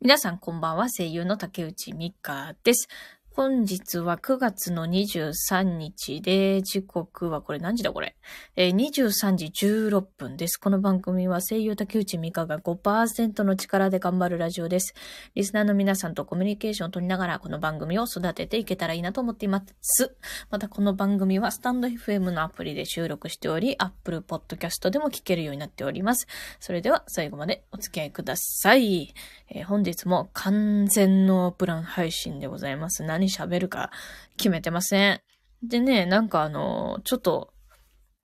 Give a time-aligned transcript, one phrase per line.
[0.00, 2.86] 皆さんこんばんは、声優の竹内美香です。
[3.38, 8.16] 本日は9月の23日で、時刻はこれ何時だこれ、
[8.56, 10.56] えー、23時16分です。
[10.56, 14.92] この番組は声優竹内美香が5%の力で頑張るラジオです。
[15.36, 20.16] リスナーの皆さんとコミュニケーションを取りながらこの番組を育てていけたらいいなと思っています。
[20.50, 26.26] またこの番組はスタンド FM のアプリで収録しており、Apple Podcast でも聞けるようになっております。
[26.58, 29.14] それでは最後までお付き合いください。
[29.50, 33.04] えー、本日も完全ノープラン配信でございます。
[33.04, 33.90] 何喋るか
[34.36, 35.20] 決めてません。
[35.62, 37.52] でね、なんかあの、ちょっと、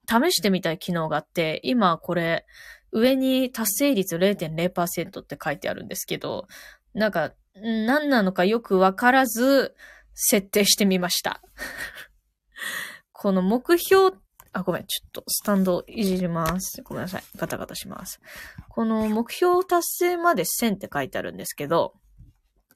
[0.07, 2.45] 試してみたい機能があって、今これ、
[2.91, 6.47] 上に達成率0.0%って書いてあるんですけど、
[6.93, 9.75] なんか、何なのかよくわからず、
[10.13, 11.41] 設定してみました。
[13.11, 14.17] この目標、
[14.53, 16.81] あ、ごめん、ちょっとスタンドいじります。
[16.83, 17.23] ごめんなさい。
[17.35, 18.21] ガタガタします。
[18.69, 21.93] この目標達成まで1000って書いてあるんですけど、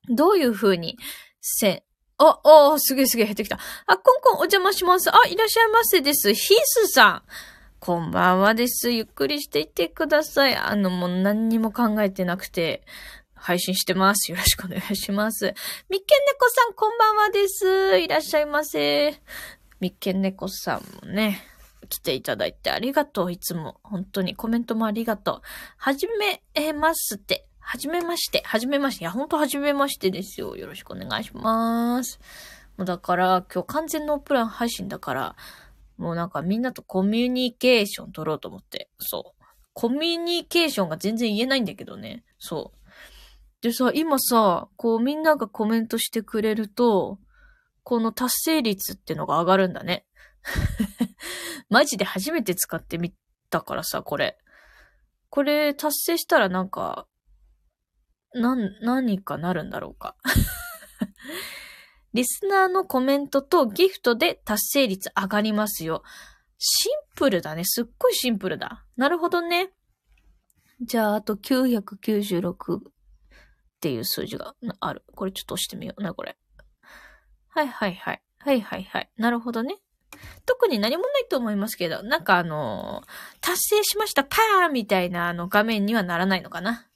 [0.09, 0.97] どういう風に
[1.61, 1.81] 1000、
[2.19, 2.39] あ、
[2.73, 3.57] あ、すげえすげえ減ってきた。
[3.85, 5.09] あ、コンコンお邪魔します。
[5.09, 6.33] あ、いらっしゃいませです。
[6.33, 7.21] ヒースさん。
[7.79, 8.91] こんばんはです。
[8.91, 10.55] ゆっくりしていってください。
[10.55, 12.83] あの、もう何にも考えてなくて、
[13.35, 14.31] 配信してます。
[14.31, 15.53] よろしくお願いします。
[15.89, 17.99] みっけんねこさん、こんばんはです。
[17.99, 19.17] いらっしゃいませ。
[19.79, 21.41] みっけんねこさんもね、
[21.87, 23.31] 来ていただいてありがとう。
[23.31, 23.79] いつも。
[23.81, 25.41] 本当にコメントもありがとう。
[25.77, 26.05] はじ
[26.55, 27.45] めますって。
[27.71, 28.41] はじめまして。
[28.45, 29.03] はじめまして。
[29.03, 30.55] いや、ほんとはじめましてですよ。
[30.55, 32.19] よろしくお願いします。
[32.77, 35.35] もうだから、今日完全ノープラン配信だから、
[35.95, 38.89] もうなんかみんなとコミュニケーション取ろうと思って。
[38.97, 39.43] そう。
[39.73, 42.23] コミュニケーションが全然言えないんだけどね。
[42.39, 43.61] そう。
[43.61, 47.19] でさ、今さ、こうみんながコメントしてくれると、
[47.83, 50.07] この達成率ってのが上がるんだね。
[51.69, 53.13] マジで初めて使ってみ
[53.51, 54.39] たからさ、これ。
[55.29, 57.05] これ達成したらなんか、
[58.33, 60.15] な、何かなるんだろうか。
[62.13, 66.03] リスナーのコメントとギフトで達成率上がりますよ。
[66.57, 67.63] シンプルだね。
[67.65, 68.85] すっごいシンプルだ。
[68.97, 69.71] なるほどね。
[70.81, 72.81] じゃあ、あと996っ
[73.79, 75.03] ていう数字がある。
[75.15, 76.37] これちょっと押してみような、これ。
[77.49, 78.21] はいはいはい。
[78.39, 79.09] はいはいはい。
[79.17, 79.77] なるほどね。
[80.45, 86.88] 特に何もないと思いますけど、なんかあのー、達成しましたパーみたいなあの画面にはならないのかな。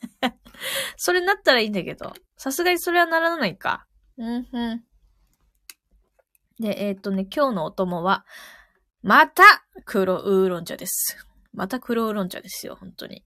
[0.96, 3.86] それなったらいいんだけど、さすがにそれはならないか。
[4.16, 4.84] うんふん。
[6.58, 8.26] で、えー、っとね、今日のお供は、
[9.02, 9.42] また
[9.86, 11.16] 黒ウーロン茶です。
[11.52, 13.24] また黒ウーロン茶ですよ、本当に。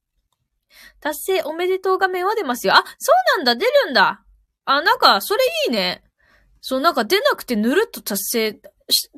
[1.00, 2.74] 達成おめでとう画面は出ますよ。
[2.74, 4.24] あ、そうなんだ、出るんだ。
[4.64, 6.04] あ、なんか、それいいね。
[6.60, 8.60] そう、なんか出なくてぬるっと達成、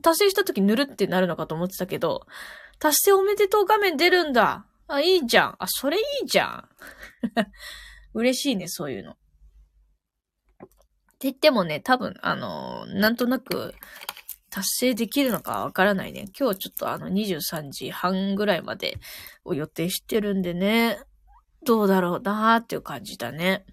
[0.02, 2.26] 達成した時ぬるってなるのかと思ってたけど、
[2.78, 4.66] 達成おめでとう画面出るんだ。
[4.88, 5.56] あ、いいじゃん。
[5.58, 6.68] あ、それいいじゃん。
[8.14, 9.12] 嬉しいね、そういうの。
[9.12, 9.16] っ
[11.18, 13.74] て言ってもね、多分、あの、なんとなく、
[14.56, 16.26] 達成できるのかわからないね。
[16.38, 18.98] 今日ちょっとあの23時半ぐらいまで
[19.44, 20.98] を予定してるんでね、
[21.62, 23.66] どうだろうなーっていう感じだね。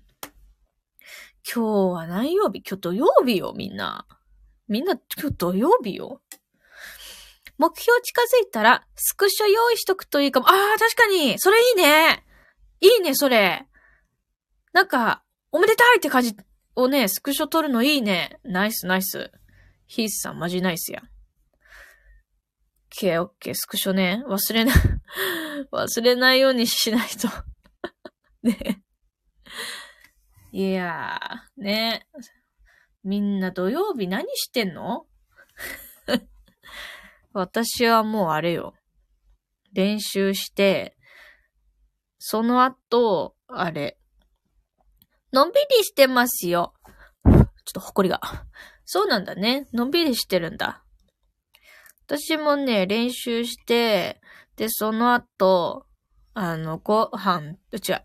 [1.45, 2.63] 今日は何曜日？
[2.68, 4.06] 今日土曜日よ、みんな。
[4.68, 6.22] みんな今日土曜日よ？
[7.63, 10.50] 目標近づいたら、スクショ用意しとくといいかも。
[10.50, 12.25] ああ、確かにそれいいね
[12.81, 13.66] いいね、それ
[14.74, 16.35] なんか、おめでたいって感じ
[16.75, 18.38] をね、スクショ撮るのいいね。
[18.44, 19.31] ナイス、ナイス。
[19.88, 21.03] ヒースさん、マジナイスやん。
[21.06, 21.06] オ
[23.28, 24.25] ッケー、スクショね。
[24.28, 24.74] 忘れな、
[25.72, 27.30] 忘れないようにしないと
[28.44, 28.84] ね。
[30.51, 32.07] いやー、ね。
[33.06, 35.07] みんな土曜日何してんの？
[37.33, 38.73] 私はもうあれよ。
[39.73, 40.95] 練習して、
[42.19, 43.97] その後、あれ、
[45.31, 46.73] のんびりしてますよ。
[47.25, 48.21] ちょっと誇りが。
[48.85, 49.67] そうなんだね。
[49.73, 50.83] のんびりしてるんだ。
[52.05, 54.21] 私もね、練習して、
[54.55, 55.88] で、その後、
[56.35, 58.03] あの、ご飯、うちは、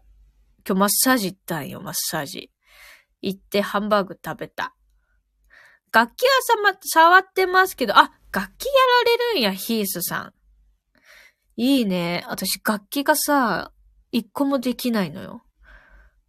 [0.67, 2.51] 今日マッサージ行ったんよ、マッサージ。
[3.21, 4.75] 行ってハンバーグ食べた。
[5.93, 8.73] 楽器はさま、触ってますけど、あ、楽器や
[9.05, 10.35] られるんや、ヒースさん。
[11.57, 12.25] いいね。
[12.29, 13.73] 私、楽器がさ、
[14.13, 15.43] 一個もできないのよ。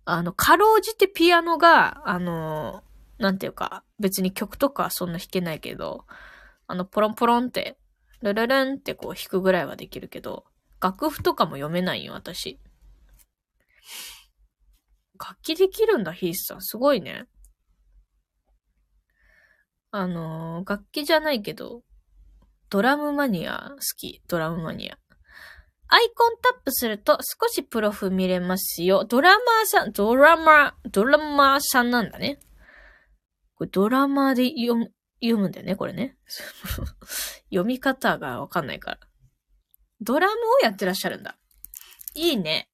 [0.05, 2.83] あの、かろうじてピアノが、あの、
[3.19, 6.05] なんていうか、別に曲とかそんな弾けないけど、
[6.67, 7.77] あの、ポロンポロンって、
[8.21, 10.45] ルルルンってこう弾くぐらいはできるけど、
[10.81, 12.59] 楽譜とかも読めないよ、私。
[15.19, 16.61] 楽器できるんだ、ヒースさん。
[16.61, 17.27] すごいね。
[19.91, 21.83] あの、楽器じゃないけど、
[22.69, 23.71] ドラムマニア？
[23.71, 24.21] 好き。
[24.27, 24.97] ドラムマニア。
[25.87, 29.05] アイコンタップすると少しプロフ見れますよ。
[29.05, 32.39] ドラマーさん、ドラマー、ドラマーさんなんだね。
[33.55, 36.15] これドラマーで読む、読むんだよね、これね。
[37.49, 38.99] 読み方がわかんないから。
[39.99, 41.37] ドラムをやってらっしゃるんだ。
[42.13, 42.69] いいね。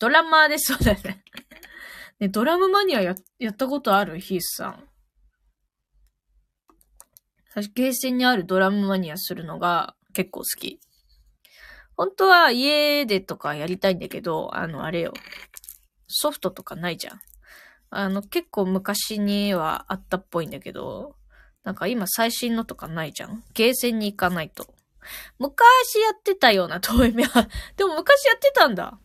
[0.00, 1.22] ドラマーで、そうだよね。
[2.18, 4.18] ね、ドラムマニアや、やったことある？
[4.18, 4.88] ヒースさん。
[7.62, 10.80] 私、ゲーセンにあるドラムマニアするのが結構好き。
[11.96, 15.12] 本当は家でとかやりたいんだけど、あの、あれよ。
[16.06, 17.20] ソフトとかないじゃん。
[17.90, 21.16] あの、結構昔にはあったっぽいんだけど、
[21.64, 23.42] なんか今最新のとかないじゃん。
[23.54, 24.74] ゲーセンに行かないと。
[25.38, 28.98] 昔やってたような 遠い目は、でも昔やってたんだ。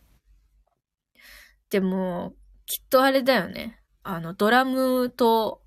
[1.70, 2.34] でも、
[2.66, 3.80] きっとあれだよね。
[4.02, 5.62] あの、ドラムと、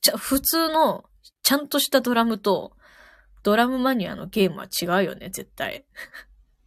[0.00, 1.09] ちゃ、普通の、
[1.50, 2.76] ちゃんとしたドラムと、
[3.42, 5.84] ドラムマニアのゲームは違うよね、絶対。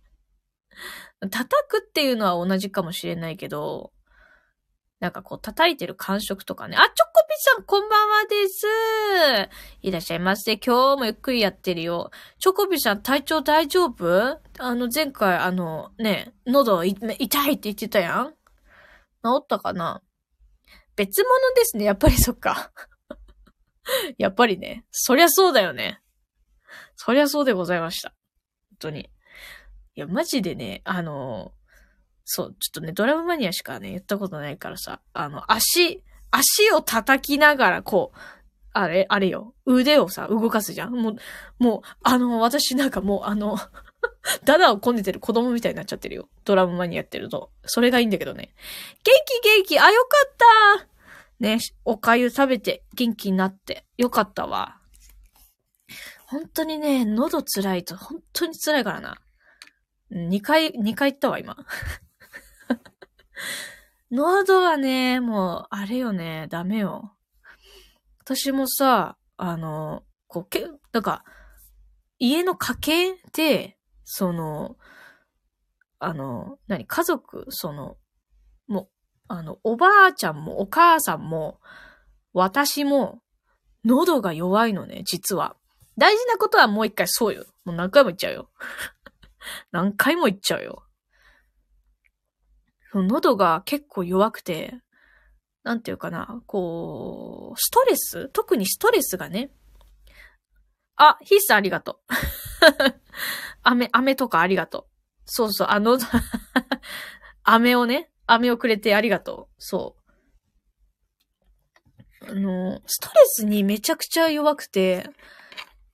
[1.32, 3.94] 叩くっていうのは同じかもしれないけど、
[5.00, 6.76] なんかこう叩いてる感触とかね。
[6.76, 8.68] あ、チョコピさんこんばんはです。
[9.84, 10.58] いらっしゃいませ。
[10.58, 12.12] 今日もゆっくりやってるよ。
[12.40, 14.42] チョコピさん体調大丈夫？
[14.60, 18.32] あの前回あのね、喉痛いって言ってたやん？
[19.24, 20.02] 治ったかな？
[20.98, 21.86] 別物ですね。
[21.86, 22.74] やっぱりそっか。
[24.18, 24.86] やっぱりね。
[24.92, 26.02] そりゃそうだよね。
[26.96, 28.14] そりゃそうでございました。
[28.72, 29.10] 本当に。
[29.96, 31.54] いや、マジでね、あの
[32.26, 38.20] そう、ちょっとね、ドラムマニアしかね、言ったことないからさ、あの、足、足を叩きながら、こう、
[38.72, 41.16] あれ、あれよ、腕をさ、動かすじゃんもう、
[41.60, 43.58] もう、あの、私なんかもう、あの、
[44.46, 46.30] ダダをこねてる子供みたいになっちゃってるよ。
[46.46, 47.52] ドラムマニアやってると。
[47.66, 48.54] それがいいんだけどね。
[49.04, 50.36] 元気元気あ、よかっ
[50.80, 50.88] た
[51.44, 53.86] ね、おかゆ食べて元気になって。
[53.98, 54.80] よかったわ。
[56.26, 59.18] 本当にね、喉辛いと本当に辛いからな。
[60.10, 61.58] 2回、2回言ったわ、今。
[64.10, 67.14] 喉はね、もう、あれよね、ダメよ。
[68.22, 71.26] 私もさ、あの、こう、け、なんか、
[72.20, 74.78] 家の家系で、その、
[76.00, 77.98] あの、何、家族、その、
[79.28, 81.60] あの、おばあちゃんもお母さんも、
[82.34, 83.22] 私も、
[83.86, 85.56] 喉が弱いのね、実は。
[85.98, 87.46] 大事なことはもう一回そうよ。
[87.66, 88.50] もう何回も言っちゃうよ。
[89.72, 90.84] 何回も言っちゃうよ。
[92.94, 94.80] 喉が結構弱くて、
[95.64, 98.30] なんていうかな、こう、ストレス？
[98.30, 99.52] 特にストレスがね。
[100.96, 102.14] あ、ヒースありがとう。
[103.64, 104.86] 飴、飴とかありがとう。
[105.26, 105.98] そうそう、あの、
[107.44, 109.56] 飴をね、飴をくれてありがとう。
[109.58, 109.96] そ
[112.22, 112.32] う。
[112.32, 115.10] あの、ストレスにめちゃくちゃ弱くて、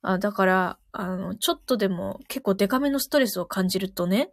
[0.02, 4.30] あだから、あの、ちょっとでも結構デカめのストレスを感じるとね、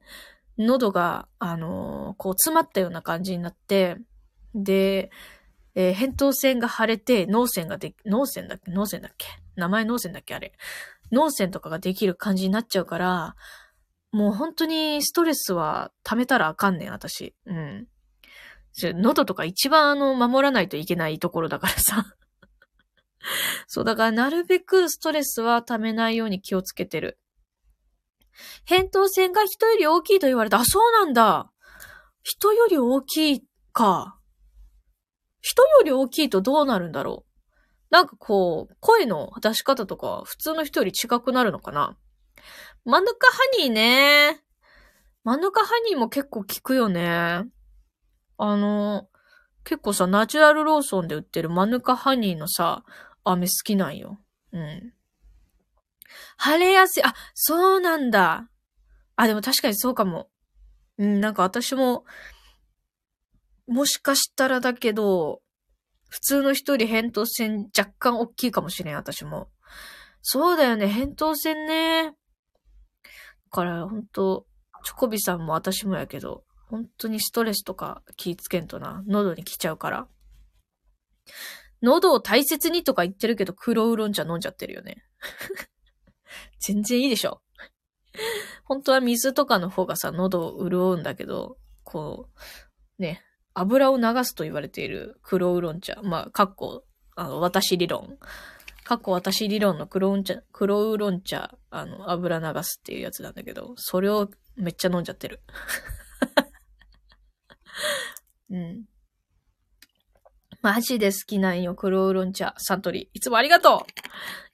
[0.58, 3.98] 喉が、あの、こう詰まったような感じになって、
[4.56, 5.12] で、
[5.76, 8.72] えー、扁桃腺が腫れて、脳腺がで、脳腺だっけ？
[8.72, 9.28] 脳腺だっけ？
[9.56, 10.34] 名前脳腺だっけ？
[10.34, 10.54] あれ。
[11.12, 13.36] 脳腺とかができる感じになっちゃうから、
[14.12, 17.36] もう本当にストレスは溜めたらあかんねん、私。
[17.46, 17.88] うん。
[18.80, 22.16] 喉とか一番あの、守らないといけないところだからさ。
[23.68, 27.20] そう、だからなるべくストレスは溜めないように気をつけてる。
[28.68, 30.60] 扁桃腺が人より大きいと言われた。
[30.60, 31.52] あ、そうなんだ。
[32.22, 33.44] 人より大きい
[33.74, 34.20] か。
[35.42, 37.28] 人より大きいとどうなるんだろう。
[37.90, 41.98] なんかこう、声の出し方とか普通の人より違くなるのかな。
[42.88, 44.40] マヌカハニーね。
[45.26, 47.44] マヌカハニーも結構効くよね。
[48.38, 49.10] あの、
[49.66, 52.86] 結構さ、ナチュラルローソンで売ってるマヌカハニーのさ、
[53.26, 54.22] 飴好きなんよ。
[54.54, 54.94] うん。
[56.38, 57.04] 晴れやすい。
[57.04, 58.50] あ、そうなんだ。
[59.18, 60.30] あ、でも確かにそうかも。
[60.98, 62.06] うん、なんか私も、
[63.68, 65.42] もしかしたらだけど、
[66.08, 69.50] 普通の人より扁桃腺若干大きいかもしれん、私も。
[70.22, 72.16] そうだよね、扁桃腺ね。
[73.50, 74.46] から、ほんと、
[74.84, 80.08] チョコビさんも私もやけど、本当にストレスとか気ぃつけんとな、喉に来ちゃうから。
[81.82, 85.04] 喉を大切にとか言ってるけど、黒ウーロン茶飲んじゃってるよね。
[86.60, 87.42] 全然いいでしょ。
[88.66, 92.30] 本当は水とかの方がさ、喉を潤うんだけど、こ
[93.00, 93.24] う、ね、
[93.54, 96.00] 油を流すと言われている黒ウーロン茶。
[96.04, 96.84] まあ、かっこ、
[97.16, 98.18] あの、私理論。
[98.88, 105.42] かっこ私理論の黒ウー茶、黒ウーロン茶、あの、油流すっていうやつなんだけど、それをめっちゃ飲んじゃってる。
[108.50, 108.86] うん。
[110.62, 113.18] マジで好きなんよ、黒ウーロン茶、サントリー。
[113.18, 113.86] いつもありがと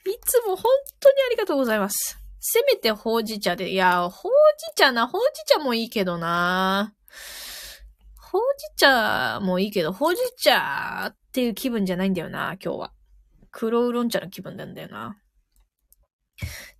[0.05, 0.65] ういつも本
[0.99, 2.17] 当にありがとうございます。
[2.39, 6.95] せめてほうじ茶で、いや、ほうじ茶な、ほうじ茶もいいけどな。
[8.17, 12.93] ほうじ茶もいいけど、ほうじ茶っていう気分じゃないんだよな、今日は。
[13.53, 15.15] 黒ウロン茶の気分なんだよな。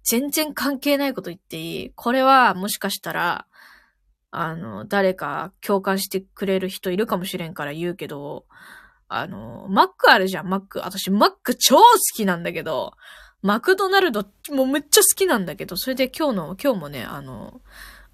[0.04, 1.92] 全然関係ないこと言っていい？
[1.96, 3.46] これはもしかしたら、
[4.32, 8.46] あの、誰か共感してくれる人いるかもしれんから言うけど、
[9.08, 10.80] あの、マックあるじゃん、マック。
[10.80, 11.84] 私、マック超好
[12.16, 12.94] きなんだけど、
[13.44, 17.62] マクドナルドもめっちゃ好きなんだけど、それで今日の、今日もね、あの、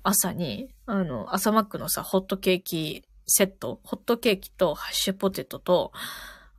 [0.04, 5.94] 朝に、あの、朝マックのさ、ホットケーキセット、ホットケーキとハッシュポテトと、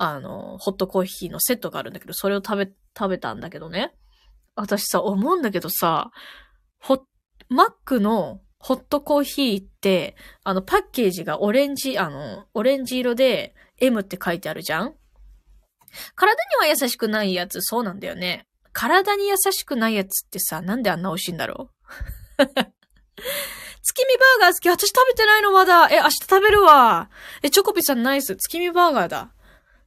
[0.02, 3.92] あの、ホットコーヒーのセットがあるんだけど、それを食べ、食べたんだけどね。
[4.54, 6.10] 私さ、思うんだけどさ、
[6.80, 7.04] ホ
[7.50, 14.94] マックのホットコーヒーって、あの、パッケージがオレンジ、あの、オレンジ色で M って書いてあるじゃん？
[16.14, 18.46] 体には優しくないやつ、そうなんだよね。
[18.72, 21.70] 体に優しくないやつってさ、なんであんな美味しいんだろ
[22.38, 22.44] う？
[23.82, 24.68] 月見バーガー好き。
[24.70, 25.88] 私食べてないのまだ。
[25.90, 27.10] え、明日食べるわ。
[27.42, 28.36] え、チョコピさんナイス。
[28.36, 29.32] 月見バーガーだ。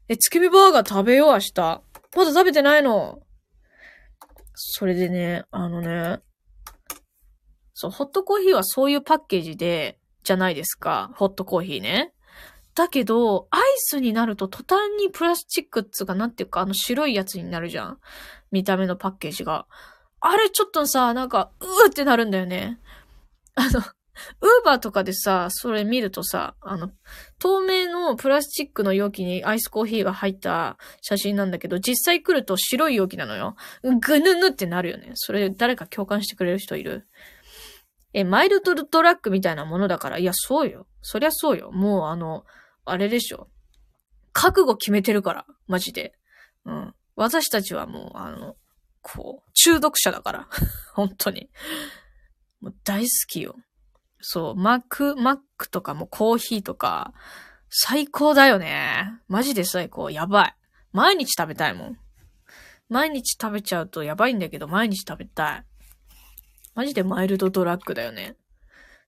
[0.10, 1.82] え、月見バーガー食べよう、明日。
[2.16, 3.22] まだ食べてないの。
[4.56, 6.20] それでね、あのね、
[7.74, 11.12] そう、ホットコーヒーはそういうパッケージで、じゃないですか。
[11.16, 12.14] ホットコーヒーね。
[12.76, 18.00] だけど、アイスになると途端にプラスチックっつうか、なんていうか、あの白いやつになるじゃん。
[18.52, 19.68] 見た目のパッケージが。
[20.22, 22.80] あれちょっとさ、なんか、うーってなるんだよね。
[23.56, 23.82] あの、
[24.42, 26.92] ウーバーとかでさ、それ見るとさ、あの、
[27.40, 33.56] 透明のプラスチックの容器にアイスコーヒーが入った写真なんだけど、実際来ると白い容器なのよ。
[33.84, 35.12] ぐぬぬってなるよね。
[35.16, 37.08] それ誰か共感してくれる人いる？
[38.14, 40.86] え、マイルドトラックみたいなものだから、いや、そうよ。
[41.02, 41.72] そりゃそうよ。
[41.72, 42.46] もうあの、
[42.86, 43.50] あれでしょ。
[44.34, 46.14] 覚悟決めてるから、マジで。
[46.66, 46.94] うん。
[47.16, 48.56] 私たちはもう、あの、
[49.02, 50.48] こう、中毒者だから。
[50.94, 51.50] 本当に。
[52.62, 53.56] もう大好きよ。
[54.26, 57.14] そう、マック、マックとかもコーヒーとか、
[57.70, 59.20] 最高だよね。
[59.28, 60.10] マジで最高。
[60.10, 60.56] やばい。
[60.94, 62.00] 毎日食べたいもん。
[62.88, 65.66] 毎日食べちゃうとやばいんだけど、毎日食べたい。
[66.74, 68.38] マジでマイルドドラッグだよね。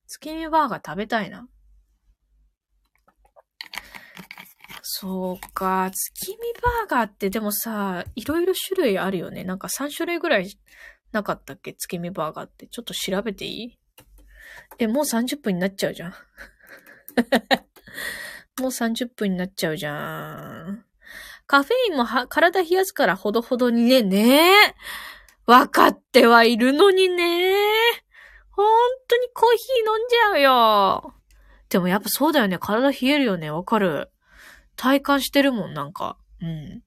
[0.08, 1.48] 月見バーガー食べたいな。
[4.82, 5.90] そうか。
[5.94, 9.46] 月見バーガーってでもさ、いろいろ種類あるよね。
[9.46, 10.50] なんか3種類ぐらい
[11.14, 11.74] なかったっけ？
[11.74, 12.68] 月見バーガーって。
[12.68, 13.80] ちょっと調べていい？
[14.80, 16.12] え、もう30分になっちゃうじゃん。
[18.60, 20.86] もう30分になっちゃうじゃん。
[21.48, 24.76] カフェインも体冷やすからほどほどにね、ねえ。
[25.46, 27.56] わかってはいるのにね。
[28.50, 28.66] ほん
[29.08, 31.14] とにコーヒー飲んじゃうよ。
[31.70, 32.58] でもやっぱそうだよね。
[32.58, 33.52] 体冷えるよね。
[33.52, 34.12] わかる。
[34.76, 36.18] 体感してるもん、なんか。
[36.42, 36.82] うん。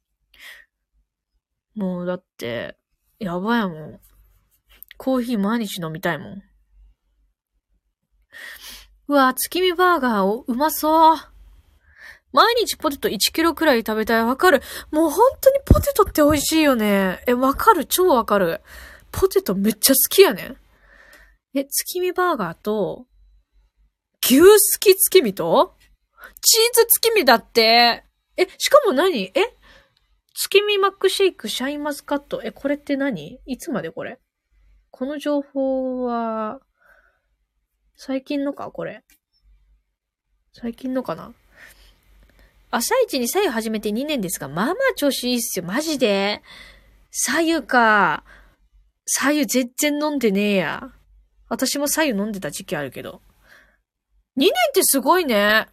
[1.75, 2.77] もうだって、
[3.19, 4.01] やばいもん。
[4.97, 6.43] コーヒー毎日飲みたいもん。
[9.09, 11.17] うわ、月見バーガーをうまそう。
[12.31, 14.25] 毎日ポテト1キロくらい食べたい。
[14.25, 14.61] わかる。
[14.91, 17.23] もう本当にポテトって美味しいよね。
[17.27, 17.87] え、わかる。
[17.87, 18.61] 超わかる。
[19.11, 20.57] ポテトめっちゃ好きやねん。
[21.55, 23.07] え、月見バーガーと、
[24.23, 25.75] 牛すき月見と
[26.43, 28.05] チーズ月見だって。
[28.37, 29.23] え、しかも何？
[29.23, 29.33] え
[30.35, 32.43] 月見マックシェイクシャインマスカット。
[32.45, 33.41] え、これって何？
[33.47, 34.19] いつまでこれ？
[34.91, 36.61] この情報は、
[38.01, 39.03] 最近のかこれ。
[40.53, 41.33] 最近のかな
[42.71, 45.65] 朝一に左右始めて2年ですが、まあまあ調子いいっすよ。
[45.65, 46.41] マジで
[47.11, 48.23] 左右か。
[49.05, 50.93] 左右全然飲んでねえや。
[51.49, 53.21] 私も左右飲んでた時期あるけど。
[54.37, 55.67] 2年ってすごいね。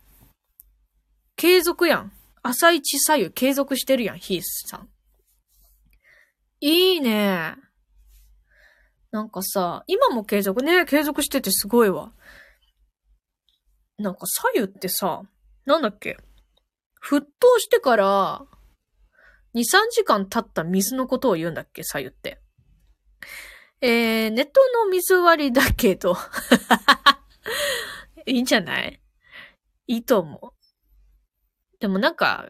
[1.36, 2.12] 継続やん。
[2.42, 4.90] 朝一左右継続してるやん、ヒースさん。
[6.60, 7.65] いいね。
[9.16, 12.12] なんかさ、今も継続ね、継続しててすごいわ。
[13.98, 15.22] なんか左右ってさ、
[15.66, 16.18] なんだっけ？
[17.02, 18.42] 沸騰してから、
[19.56, 21.84] 2、3時間経った水のことを言うんだっけ？
[21.84, 22.42] 左右って。
[23.80, 26.18] えー、ネットの水割りだけど
[28.28, 29.02] いいんじゃない？
[29.88, 30.52] いいと思う。
[31.80, 32.50] でもなんか、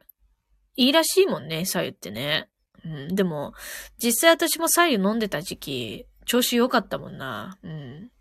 [0.76, 2.50] いいらしいもんね、左右ってね。
[2.84, 3.54] うん、でも、
[4.00, 7.58] 実際私も左右飲んでた時期、調子良かったもんな。
[7.64, 8.12] うん。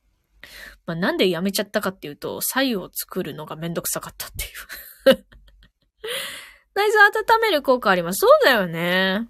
[0.87, 4.49] まあ、なんでやめちゃったかっていうと、左右を作るのがめんどくさかったってい
[5.14, 5.25] う
[6.75, 8.18] 内臓温める効果あります。
[8.18, 9.28] そうだよね。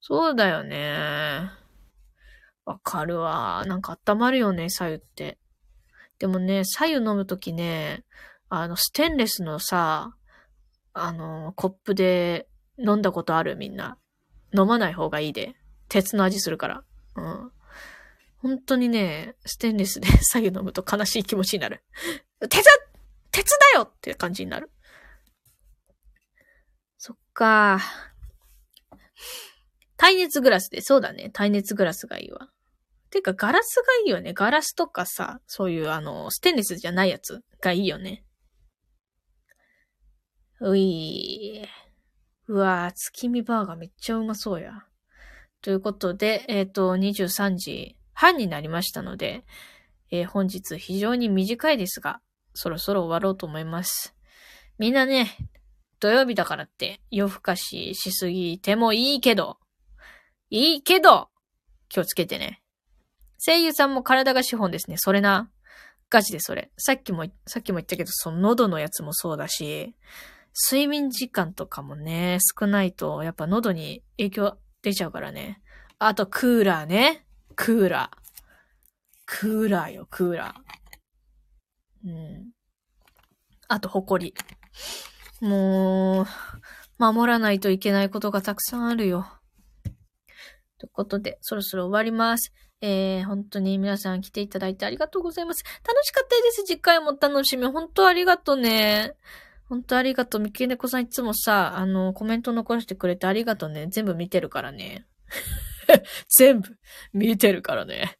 [0.00, 1.50] そうだよね。
[2.64, 3.64] わかるわ。
[3.66, 5.38] なんか温まるよね、左右って。
[6.18, 8.04] でもね、左右飲むときね、
[8.48, 10.14] あの、ステンレスのさ、
[10.92, 12.48] あの、コップで
[12.78, 13.98] 飲んだことあるみんな。
[14.56, 15.54] 飲まない方がいいで。
[15.88, 16.84] 鉄の味するから。
[17.16, 17.52] うん。
[18.38, 21.82] 本当にね、ステンレスで 左右飲むと悲しい気持ちになる。
[22.48, 22.64] 鉄
[23.30, 24.70] 鉄だよって感じになる。
[26.96, 27.80] そっか。
[29.96, 31.30] 耐熱グラスで、そうだね。
[31.30, 32.48] 耐熱グラスがいいわ。
[33.10, 34.32] てか、ガラスがいいよね。
[34.32, 38.24] ガラスとかさ、そういうあの、ステンレスじゃないやつがいいよね。
[40.60, 41.68] ういー。
[42.46, 44.86] うわー、月見バーガーめっちゃうまそうや。
[45.62, 49.44] ということで、えっ、ー、と、23時半になりましたので、
[50.10, 52.20] えー、本日非常に短いですが、
[52.54, 54.14] そろそろ終わろうと思います。
[54.78, 55.36] みんなね、
[56.00, 59.58] 土曜日だからって夜更かししすぎてもいいけど、
[60.48, 61.28] いいけど、
[61.88, 62.62] 気をつけてね。
[63.38, 64.96] 声優さんも体が資本ですね。
[64.98, 65.50] それな。
[66.08, 66.70] ガチでそれ。
[66.76, 69.94] さっきも、さっきも言ったけど、その喉のやつもそうだし、
[70.70, 75.60] 睡眠時間とかもね、少ないと、やっぱ喉に影響出ちゃうからね。
[75.98, 77.26] あと、クーラーね。
[77.56, 78.42] クーラー。
[79.26, 82.08] クーラーよ、クーラー。
[82.08, 82.50] うん。
[83.68, 84.34] あと、ほこり。
[85.40, 86.26] もう、
[86.98, 89.26] 守らないといけないことがたくさんあるよ。
[90.78, 92.52] ということで、そろそろ終わります。
[92.82, 95.62] えー、本当に皆さん来ていただいてありがとうございます。
[95.86, 96.64] 楽しかったです。
[96.64, 97.66] 次回も楽しみ。
[97.66, 99.14] 本当ありがとうね
[99.70, 99.76] ね。
[99.76, 100.40] 本当ありがとう。
[100.40, 103.86] みきねこさんいつもさ、あの、コメント残してくれてありがとうね。
[103.88, 105.06] 全部見てるからね。
[106.28, 106.76] 全部
[107.12, 108.16] 見てるからね。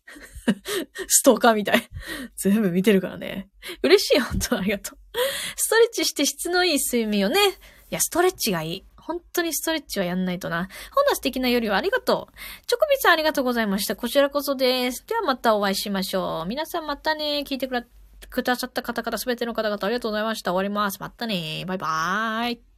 [1.09, 1.89] ストーカーみたい。
[2.37, 3.49] 全部見てるからね。
[3.83, 4.21] 嬉しい。
[4.21, 4.99] 本当ありがとう。
[5.57, 7.39] ストレッチして質のいい睡眠をね。
[7.91, 8.85] いや、ストレッチがいい。
[8.97, 10.69] 本当にストレッチはやんないとな。
[10.93, 12.37] ほんな素敵な夜はありがとう。
[12.67, 13.97] チョコビさんありがとうございました。
[13.97, 15.05] こちらこそです。
[15.07, 16.49] ではまたお会いしましょう。
[16.49, 17.43] 皆さんまたね。
[17.47, 17.67] 聞いて
[18.31, 20.53] くださった方々、すべての方々ありがとうございました。
[20.53, 20.99] 終わります。
[21.01, 21.65] またね。
[21.67, 22.70] バイバーイ。